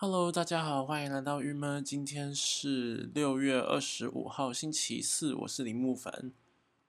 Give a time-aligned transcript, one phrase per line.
[0.00, 1.84] Hello，大家好，欢迎来到郁闷。
[1.84, 6.30] 今天是六月二十五号，星期四，我是林木凡。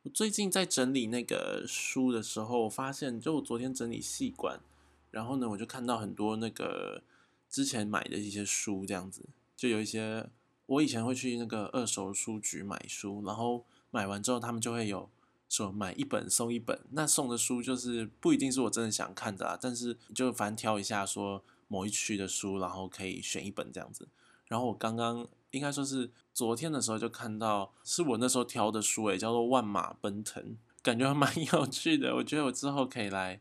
[0.03, 4.59] 我最近在整理那个书的时候，我发现就我昨天整理细管，
[5.09, 7.01] 然后呢，我就看到很多那个
[7.49, 9.25] 之前买的一些书，这样子，
[9.57, 10.29] 就有一些
[10.67, 15.09] 我以前会去那个二手书局买书，然后买完之后，他们就会有
[15.49, 21.43] 说买一本送一本，那送的书就是不一定是我真的想看的啊，但是就反正挑一下说。
[21.69, 24.09] 某一区的书，然后可以选一本这样子。
[24.49, 30.43] 然后我刚刚应该说是昨天的时候就看到，是我那时候挑的书诶，叫做《万马奔腾》，
[30.81, 32.15] 感觉还蛮 有趣的。
[32.15, 33.39] 我觉得我之后可以来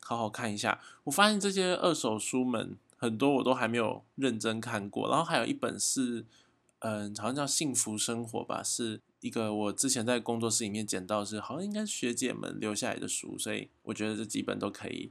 [0.00, 0.80] 好好看一下。
[1.02, 5.08] 我发现这些二手书们很多我都还没有认真看过。
[5.10, 6.24] 然后还有一本是，
[6.78, 15.10] 嗯，好像叫《幸福生活》吧，是一个我之前在工作室里面捡到，是好像应该学姐们留下来的书，所以我觉得这几本都可以。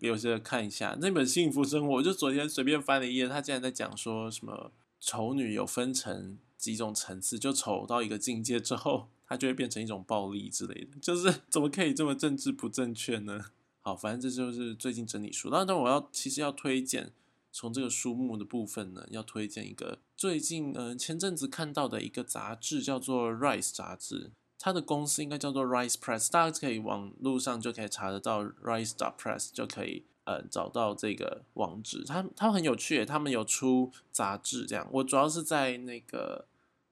[0.00, 13.46] 有些看一下那本《幸福生活》，我就昨天随便翻了一页，他竟然在讲说什么丑女有分成几种层次，就丑到一个境界之后，它就会变成一种暴力之类的，就是 怎么可以这么政治不正确呢？
[13.80, 15.48] 好，反正这就是最近整理书。
[15.50, 17.12] 那但我要其实要推荐
[17.50, 24.30] 从这个书目的部分呢，要推荐一个最近嗯前阵子看到的一个杂志，叫做《Rise》杂志。
[24.62, 32.04] 它的公司应该叫做 Rise Press，大家可以网路上就可以查得到 Rise dot Press，就可以呃找到这个网址。
[32.04, 34.86] 它它很有趣，他们有出杂志这样。
[34.92, 36.44] 我主要是在那个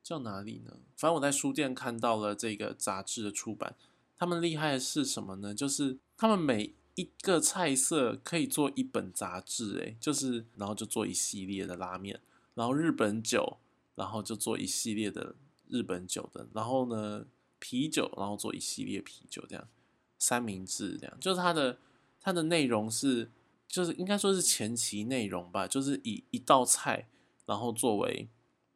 [0.03, 0.79] 叫哪里呢？
[0.97, 3.75] 反正我在书店看到了这个杂志的出版。
[4.17, 5.55] 他们厉害的是什么呢？
[5.55, 12.19] 就是他们每一个菜色可以做一本杂志，诶，就是然后就做一系列的拉面，
[12.55, 13.59] 然后日本酒，
[13.95, 15.35] 然后就做一系列的
[15.69, 17.27] 日本酒的，然后呢？
[17.59, 19.69] 啤酒，然后做一系列啤酒，这样
[20.19, 21.79] 三明治这样，就是它的
[22.21, 23.31] 它的内容是，
[23.67, 27.09] 就是应该说是前期内容吧，就是以一道菜，
[27.47, 28.29] 然后作为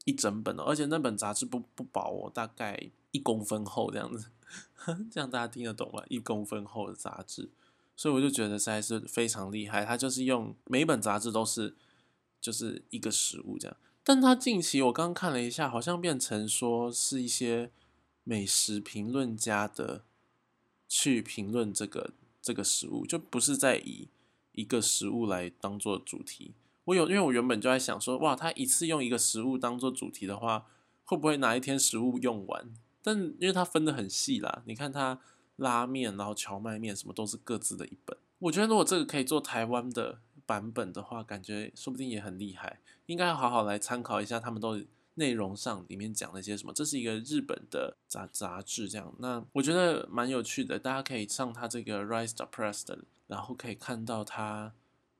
[0.04, 4.30] 一整本的，而且那本杂志不不薄哦，大概一公分厚这样子，
[5.10, 6.04] 这样大家听得懂吗？
[6.08, 7.50] 一公分厚的杂志，
[7.96, 11.74] 所以我就觉得实在是非常厉害，它就是用每一本杂志都是
[12.40, 17.70] 就是一个食物这样，但它近期我刚看了一下，好像变成说是一些。
[18.24, 20.04] 美食评论家的
[20.88, 24.08] 去评论这个这个食物，就不是在以
[24.52, 26.54] 一个食物来当做主题。
[26.84, 30.66] 我有，因为我原本就在想说，哇，他一次用一个食物当做主题的话，
[31.04, 32.72] 会不会哪一天食物用完？
[33.02, 35.18] 但因为它分的很细啦，你看它
[35.56, 38.16] 拉面，然后荞麦面什么都是各自的一本。
[38.38, 42.80] 我觉得如果这个可以做台湾的版本的话，感觉说不定也很厉害。
[43.06, 44.80] 应该要好好来参考一下，他们都。
[45.14, 46.72] 内容上里面讲了些什么？
[46.72, 54.72] 这是一个日本的杂杂志，这样那我觉得蛮有趣的，大家可以上它这个 Rise Press 的，然后可以看到它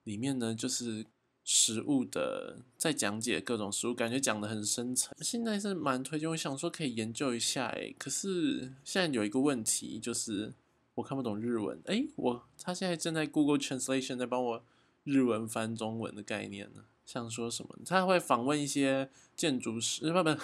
[0.05, 1.05] 里面呢就是
[1.45, 5.15] 食物的在讲解各种食物，感觉讲的很深层。
[5.21, 10.55] 现在是蛮推荐，我想说可以研究一下诶，可是现在有一个问题就是
[10.95, 14.65] 我看不懂日文，诶，我他现在正在 Google Translation 在帮我
[15.05, 16.85] 日文翻中文的概念呢。
[17.05, 17.77] 像说什么？
[17.85, 20.37] 他会访问一些建筑师，不不，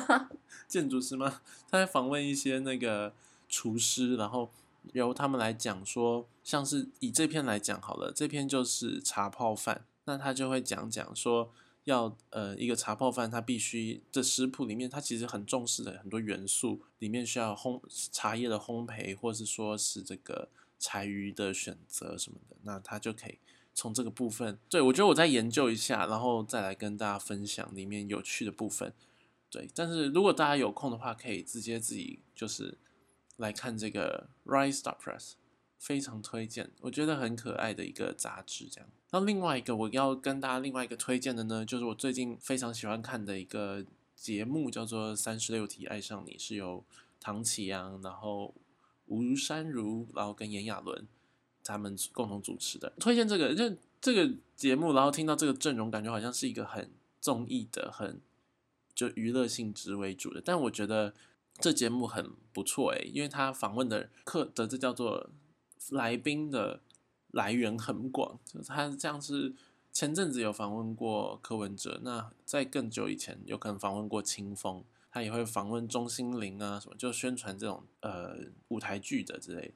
[0.66, 1.42] 建筑师吗？
[1.70, 3.14] 他会访问一些那个
[3.48, 4.50] 厨师，然后
[4.92, 11.52] 由他们来讲说，像是以这篇来讲好了，这篇就是茶泡饭，那他就会讲讲说，
[11.84, 17.80] 要呃一个茶泡饭，它必须的食谱里面，它其实很重视的很多元素，里面需要烘
[18.10, 23.38] 茶叶的烘焙，或是说是这个柴鱼的选择什么的，那他就可以。
[23.80, 28.92] 从这个部分，对我觉得我再研究一下，然后再来跟大家分享里面有趣的部分。
[29.48, 32.76] 对，但是如果大家有空的话，可以直接自己就是
[33.38, 35.30] 来看这个《Rise Star Press》，
[35.78, 38.66] 非常推荐，我觉得很可爱的一个杂志。
[38.70, 43.82] 这样，那另外一个我要跟大家另外一个推荐的呢，就是我最近非常喜欢看的一个
[44.14, 46.84] 节目，叫做《三十六题爱上你》，是由
[47.18, 48.54] 唐启阳，然后
[49.06, 51.08] 吴珊如，然后跟炎亚纶。
[51.70, 58.20] 他们共同主持的，推荐这个就这个节目，然后听到这个阵容，感觉好像是一个很综艺的、很
[58.94, 60.42] 就娱乐性质为主的。
[60.44, 61.14] 但我觉得
[61.58, 65.30] 这节目很不错诶，因为他访问的客的这叫做
[65.90, 66.80] 来宾的
[67.30, 69.54] 来源很广，就他这样是
[69.92, 78.36] 前阵子有访问过柯文哲，那在更久以前有可能访问过清风，他也会访问钟欣凌啊什么，就宣传这种呃
[78.68, 79.74] 舞台剧的之类的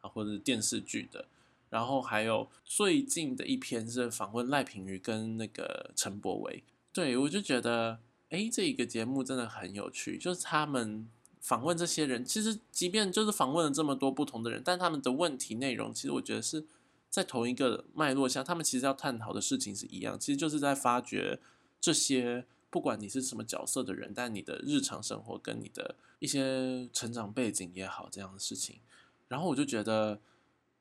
[0.00, 0.08] 啊。
[0.08, 1.26] 或者是电视剧的，
[1.68, 7.98] 然后还有最近的一篇是访问赖品妤跟那个陈柏维，对我就觉得，
[8.30, 11.08] 哎，这一个节目真的很有趣，就是他们
[11.40, 16.64] 访问这些人，其实即便就是访问了这么多不同的人，但他们的问题内容，其实我觉得是
[17.10, 21.38] 在同一个脉络下，他们其实要探讨的事情是一样，其实就是在发掘
[21.80, 28.80] 这些不管你是什么角色的人，但你的日常生活跟你的一些成长背景也好这样的事情。
[29.28, 30.20] 然后我就觉得，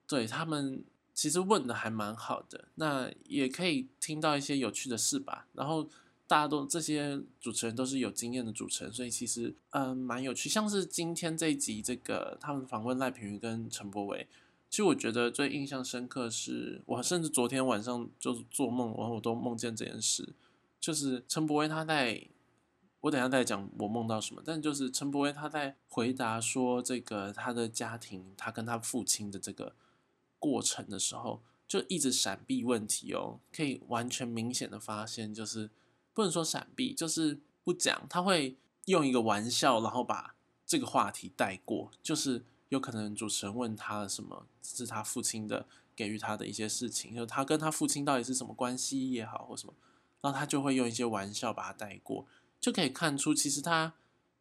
[0.07, 5.47] 对他们其实问的还蛮好的，那也可以听到一些有趣的事吧。
[5.53, 5.89] 然后
[6.27, 10.49] 大家都这些主持人都是有经验的主持人，所以其实嗯蛮有趣。
[10.49, 14.27] 像是今天这一集这个他们访问赖品妤跟陈柏伟，
[14.69, 20.33] 其实我觉得最印象深刻是我甚至昨天晚上就是做梦，然后我都梦见这件事，
[20.79, 22.27] 就是陈柏伟他在。
[23.01, 29.75] 我等下再讲我梦到什么，但就是陈柏威他在回答说这个他的家庭，他跟他父亲的这个
[30.39, 35.69] 过程的时候，就一直闪避问题哦，可以完全明显的发现，就是
[36.13, 38.55] 不能说闪避，就是不讲，他会
[38.85, 40.35] 用一个玩笑，然后把
[40.65, 45.65] 这个话题带过，就是有可能主持人问他什么，是他父亲的
[45.95, 49.73] 给予他的一些事情，就他跟他父亲到底是什么关系也好，或什么，
[50.21, 52.25] 然后他就会用一些玩笑把它带过。
[52.59, 53.93] 就可以看出，其实他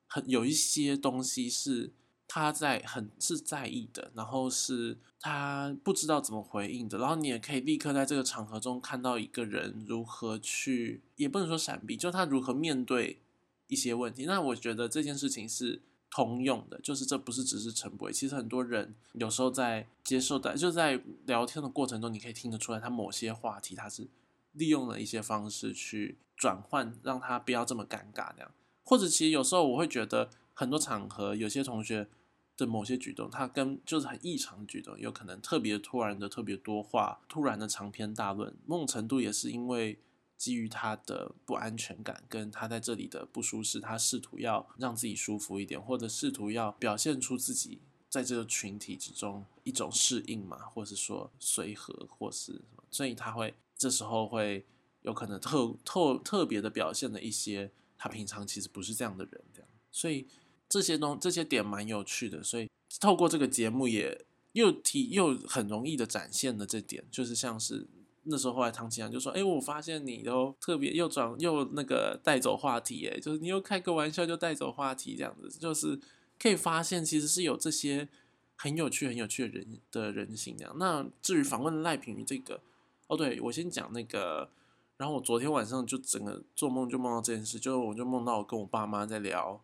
[0.06, 1.92] 很有一些东西是
[2.34, 13.20] 他在很是在意的，然后是他不知道怎么回应的，然后你也可以立刻在这个场合中看到一个人如何去，也不能说闪避，就他如何面对
[13.68, 14.24] 一些问题。
[14.24, 24.08] 那我觉得这件事情是通用的，就是这不是只是陈博，其实很多人有时候在接受的，就在聊天的过程中，你可以听得出来，他某些话题他是
[24.50, 26.18] 利用了一些方式去。
[26.36, 28.50] 转换让他不要这么尴尬，这样，
[28.82, 32.08] 或者其实有时候我会觉得很多场合有些同学
[32.56, 39.98] 的某些举动，他跟就是很异常举动，有可能特别突然的特别多话，突然的长篇大论，某种程度也是因为
[40.36, 54.64] 基于他的不安全感跟他在这里的不舒适，他试图要让自己舒服一点，或者试图要表现出自己在这个群体之中一种适应嘛，或是说随和或是什么，所以他会这时候会。
[55.04, 60.26] 有可能特特特别的表现的一些，他平常其实不是这样的人，这样，所以
[60.74, 62.68] 这些东这些点蛮有趣的，所以
[62.98, 67.86] 透过这个节目也又提又很容易的展现了这点，就是像是
[68.24, 75.96] 那时候后来唐吉阳就说，哎，我发现你都特别又转又那个带走话题，哎，就是你又开个玩笑就带走话题这样子，就是
[76.42, 78.08] 可以发现其实是有这些
[78.56, 80.74] 很有趣很有趣的人的人性这样。
[80.76, 82.60] 那至于访问赖品妤这个，
[83.06, 84.50] 哦，对我先讲那个。
[84.96, 89.60] 然后我昨天晚上就整个做梦就梦到这件事，就我就梦到我跟我爸妈在聊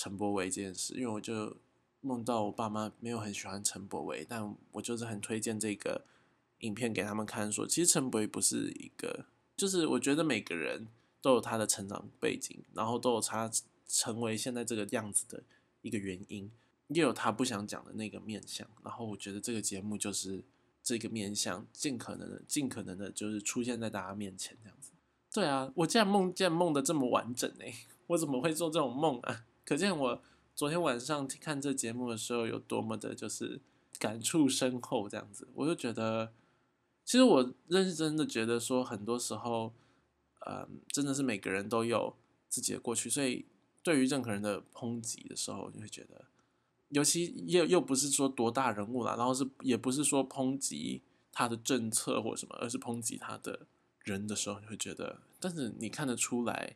[0.00, 1.58] 陈柏维这件事，因为我就
[2.00, 6.06] 梦到我爸妈没有很喜欢陈柏维，但我就是很推荐这个
[6.60, 10.88] 影片给他们看，说其实陈柏维不是一个，就是我觉得每个人
[11.20, 13.50] 都有他的成长背景，然后都有他
[13.86, 15.42] 成为现在这个样子的
[15.82, 16.50] 一个原因，
[16.88, 20.42] 也有他不想讲的那个面相，然后我觉得这个节目就是。
[20.82, 24.92] 这个面相尽可能的、尽可能的，就是出现在大家面前这样子。
[25.30, 27.64] 对啊，我竟然梦见梦的这么完整呢，
[28.06, 29.44] 我怎么会做这种梦啊？
[29.70, 30.20] 可见我
[30.56, 33.60] 昨天晚上看这节目的时候有多么的，就是
[34.00, 35.46] 感触深厚这样子。
[35.54, 36.32] 我就觉得，
[37.04, 39.72] 其实我认真的觉得说，很多时候，
[40.44, 42.16] 嗯，真的是每个人都有
[42.48, 43.46] 自己的过去，所以
[43.80, 46.24] 对于任何人的抨击的时候，就会觉得。
[46.88, 51.00] 尤其又又不是说多大人物啦，然后是也不是说抨击
[51.30, 53.68] 他的政策或什么，而是抨击他的
[54.00, 56.74] 人的时候，你会觉得，但是你看得出来，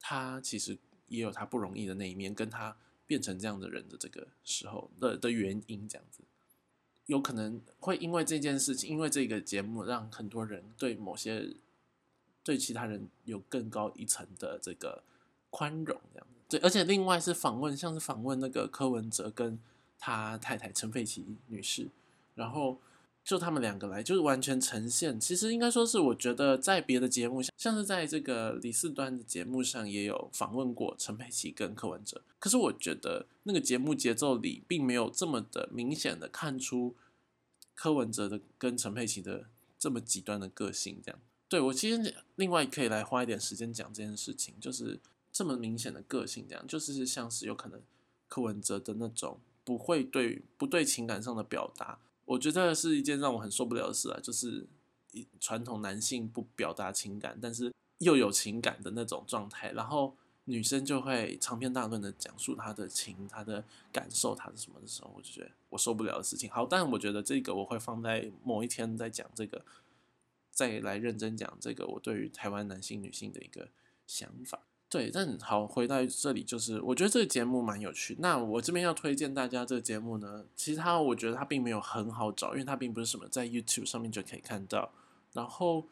[0.00, 0.76] 他其实
[1.10, 2.74] 也有他不容易的那一面，跟他
[3.06, 6.22] 变成这样的人的这个时候的的原因，这样子，
[7.06, 11.54] 有可能会因为这件事情，因为这个节目，让很多人对某些
[12.44, 15.02] 对其他人有更高一层的这个
[15.50, 16.40] 宽容，这样子。
[16.48, 19.58] 对，而且另外是访问，像是访问那个柯文哲跟
[19.98, 21.88] 他太太陈佩琪女士，
[22.34, 22.80] 然后
[23.30, 25.20] 就他们两个来，就是完全呈现。
[25.20, 32.20] 其实应该说是，我觉得在别的节目，像是在这个李四端的节目上，也有访问过陈佩琪跟柯文哲。
[32.40, 36.96] 可是我觉得那个节目节奏里，并没有这么的明显的看出
[37.76, 39.46] 柯文哲的跟陈佩琪的
[39.78, 41.00] 这么极端的个性。
[41.00, 44.98] 这样，对我其实另外可以来花一点时间讲这件事情，就是。
[45.32, 47.80] 这么明显的个性，这样就是像是有可能
[48.26, 54.20] 柯文哲的那种不会对不对情感上的表达，我觉得是一件让我很受不了的事啊。
[54.22, 54.64] 就是
[55.40, 66.48] 传统男性不表达情感，但是又有情感的那种状态，然后女生就会长篇大论的讲述她的情、她的感受、她的什么的时候，我就觉得我受不了的事情。
[66.48, 69.64] 好，但我觉得这个我会放在某一天再讲这个，
[70.52, 73.68] 再来认真讲这个我对于台湾男性、女性的一个
[74.06, 74.60] 想法。
[74.90, 78.16] 对，但好回到这里，就是我觉得这个节目蛮有趣。
[78.18, 84.90] 那我这边要推荐大家这个节目呢，其实它我觉得它并没有很好找，因为它并不是什么在 YouTube 上面就可以看到。
[85.32, 85.86] 然后，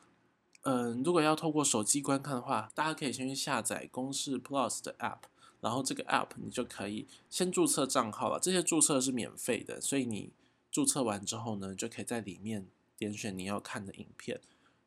[0.62, 5.20] 嗯，如果要透过手机观看的话，大家可以先去下载公式 Plus 的 App，
[5.60, 8.40] 然后这个 App 你就可以先注册账号了。
[8.40, 10.32] 这些注册是免费的，所以你
[10.72, 14.40] 注册完之后呢，就可以在里面点选你要看的影片。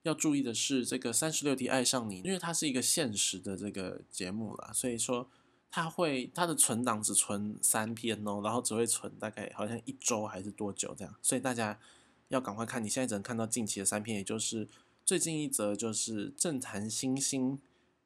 [0.04, 5.30] 要注意的是，这个三十六题爱上你，因为它是一个现实的这个节目啦，所以说
[5.70, 11.80] 它会它的存档只存三篇哦，然后只会存大概好像一周还是多久这样，所以大家
[12.30, 12.84] 要赶快看。
[12.84, 14.68] 你现在只能看到近期的三篇，也就是
[15.06, 17.60] 最近一则就是政坛新星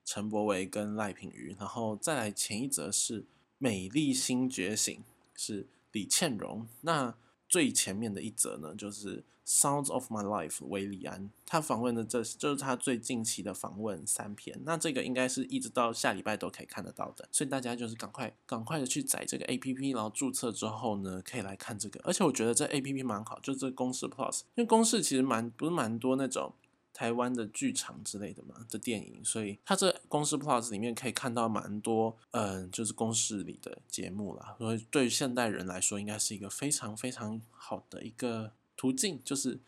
[0.03, 3.25] 陈柏维跟赖品妤，然后再来前一则是
[3.57, 5.03] 美丽新觉醒
[5.35, 7.15] 是李倩蓉，那。
[7.47, 14.59] 最前面的一则呢，就是《Sounds of My Life》维里安，他访问的这就是他最近期的访问三篇。
[14.65, 21.99] 那这个应该是一直到下礼拜都可以看得到的，所以大家就是赶快赶快的去载这个 A P P，然后注册之后呢，可以来看这个。
[22.03, 26.53] 而且我觉得这 A P P 蛮好，就这公式 Plus，因为公式其实蛮不是蛮多那种。
[26.97, 34.55] 台湾的剧场之类的嘛的电影，所以它这公式 Plus 里面可以看到蛮多，嗯，就是公式里的节目啦。
[34.57, 39.59] 所以对于现代人来说，应该是一个非常非常好的一个途径，就是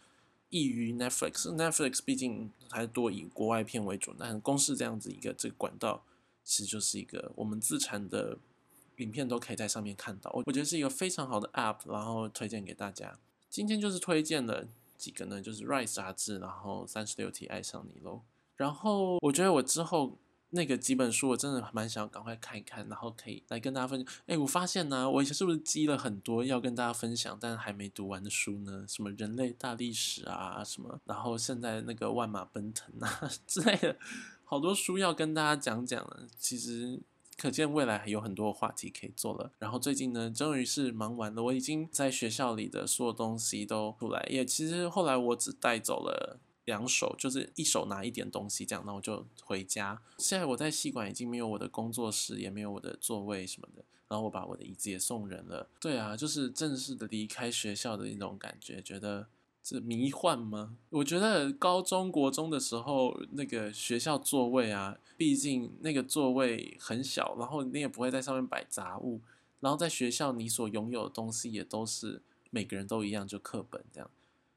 [0.50, 1.56] 异于 Netflix。
[1.56, 6.04] Netflix 毕竟还多以国外片为主，但公式这样子一个这个管道，
[6.44, 8.38] 其实就是一个我们自产的
[8.98, 10.32] 影片都可以在上面看到。
[10.34, 13.18] 我我觉得是一个非常好的 App，然后推荐给大家。
[13.50, 14.68] 今天就是推荐了。
[14.98, 15.40] 几个呢？
[15.40, 18.22] 就是《Rise》杂志，然后《三十六题爱上你》喽。
[18.56, 20.18] 然后我觉得我之后
[20.52, 24.14] 那个几本书，我真的蛮想赶快看一看，然后可以来跟大家分享。
[24.26, 28.86] 哎，我发现呢，我以前是不是积了很多要跟大家分享，但还没读完的书呢？
[28.88, 33.98] 什么人类大历史啊，什么，然后现在那个万马奔腾啊 之类的，
[34.44, 36.28] 好多书要跟大家讲讲了。
[36.38, 37.02] 其实。
[37.40, 39.52] 可见未来还有很多话题可以做了。
[39.60, 44.28] 然后最近呢，终于是忙完了，我已经在学校里的所有东西都出来。
[44.28, 50.00] 也其实后来我只带走了两手，就是一手拿一点东西这样，那我就回家。
[50.20, 53.84] 现在我在戏馆已经没有我的工作室，也没有我的座位什么的。
[54.08, 55.68] 然后我把我的椅子也送人了。
[55.82, 59.28] 对啊，就是正式的离开学校的一种感觉，觉得。
[59.64, 60.78] 是迷幻吗？
[60.92, 69.20] 我觉得高中国中的时候，那个学校座位啊，毕竟那个座位很小，然后你也不会在上面摆杂物，
[69.60, 74.10] 然后在学校你所拥有的东西也都是每个人都一样，就课本这样，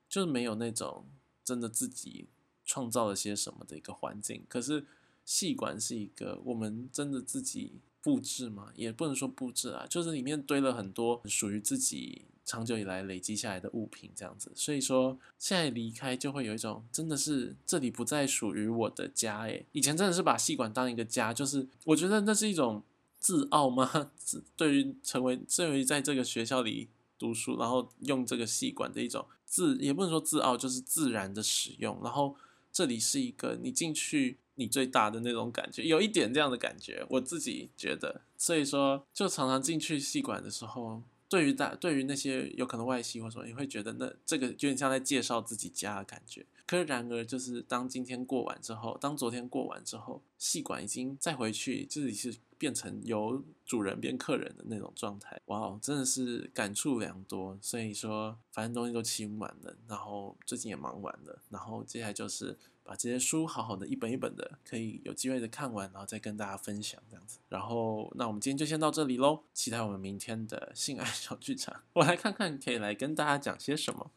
[0.08, 1.04] 就是没有那种
[1.50, 2.26] 真的自己
[2.64, 4.44] 创造了些什么的一个环境。
[4.48, 4.86] 可是
[5.24, 8.72] 戏馆是一个我们真的自己布置吗？
[8.74, 12.26] 也不能说布置啊，就是里面堆了很多属于自己。
[12.42, 22.82] 长久以来累积下来的物品，这样子，所以说现在离开就会有一种真的是这里不再属于我的家诶，以前真的是把戏馆当一个家，就是我觉得那是一种
[23.20, 24.10] 自傲吗？
[24.18, 26.88] 自对于成为至于在这个学校里
[27.20, 32.00] 读书，然后用这个细管的一种自也不能说自傲，就是自然的使用。
[32.02, 32.34] 然后
[32.72, 38.22] 这里是一个你进去你最大的那种感觉，有一点这样的感觉，我自己觉得。
[38.38, 41.02] 所以说就常常进去细管的时候。
[41.30, 46.44] 对于大，对于那些有可能外系或什么，你会觉得那这个有点像在介绍自己家的感觉。
[46.66, 55.40] 可是然而，就是当今天过完之后，当昨天过完之后，戏馆已经再回去，自己是变成由主人变客人的那种状态。
[55.46, 57.56] 哇哦，真的是感触良多。
[57.62, 62.58] 所以说，反正东西都清完了，然后最近也忙完了，然后接下来就是。
[62.90, 67.38] 把这些书好好的一本一本的，可以有机会的看完，然后再跟大家分享这样子。
[67.48, 71.82] 然后，那我们今天就先到这里喽，期待我们明天的性爱小剧场。
[71.92, 74.10] 我来看看可以来跟大家讲些什么。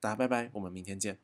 [0.00, 1.20] 大家拜拜，我们明天见。